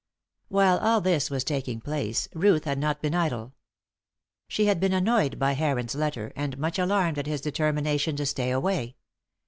[0.47, 3.53] While all this was taking place Ruth had not been idle.
[4.47, 8.49] She had been annoyed by Heron's letter, and much alarmed at his determination to stay
[8.49, 8.95] away.